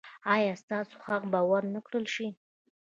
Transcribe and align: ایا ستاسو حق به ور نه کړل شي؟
ایا 0.35 0.53
ستاسو 0.63 0.95
حق 1.05 1.23
به 1.31 1.39
ور 1.49 1.63
نه 1.73 1.79
کړل 1.85 2.05
شي؟ 2.15 2.27